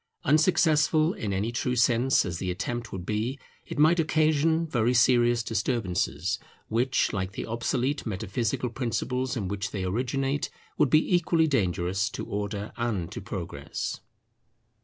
[0.23, 5.43] Unsuccessful in any true sense as the attempt would be, it might occasion very serious
[5.43, 6.39] disturbances,
[6.69, 12.25] which like the obsolete metaphysical principles in which they originate, would be equally dangerous to
[12.25, 13.99] Order and to Progress.